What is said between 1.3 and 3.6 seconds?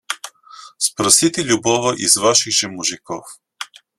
любого из ваших же мужиков.